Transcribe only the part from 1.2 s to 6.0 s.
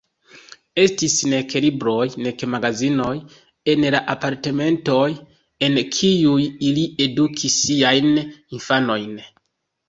nek libroj, nek magazinoj en la apartamentoj, en